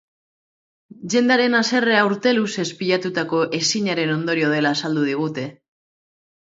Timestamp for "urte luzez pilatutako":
2.09-3.43